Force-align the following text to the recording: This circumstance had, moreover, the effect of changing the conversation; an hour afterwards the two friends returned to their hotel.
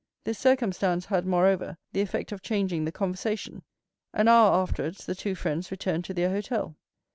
This 0.23 0.39
circumstance 0.39 1.05
had, 1.05 1.27
moreover, 1.27 1.77
the 1.93 2.01
effect 2.01 2.31
of 2.31 2.41
changing 2.41 2.85
the 2.85 2.91
conversation; 2.91 3.61
an 4.15 4.27
hour 4.27 4.51
afterwards 4.55 5.05
the 5.05 5.13
two 5.13 5.35
friends 5.35 5.69
returned 5.69 6.05
to 6.05 6.13
their 6.15 6.31
hotel. 6.31 6.75